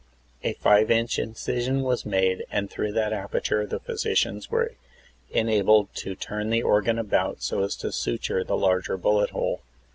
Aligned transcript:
A 0.43 0.53
five 0.53 0.89
inch 0.89 1.19
incision 1.19 1.83
was 1.83 2.07
made 2.07 2.43
and 2.51 2.71
through 2.71 2.91
that 2.93 3.13
aperture 3.13 3.67
the 3.67 3.79
physicians 3.79 4.49
were 4.49 4.71
enabled 5.29 5.93
to 5.97 6.15
turn 6.15 6.49
the 6.49 6.63
organ 6.63 6.97
about 6.97 7.43
so 7.43 7.61
as 7.63 7.75
to 7.75 7.91
suture 7.91 8.43
the 8.43 8.57
largeir 8.57 8.97
bullet 8.99 9.29
hole. 9.29 9.61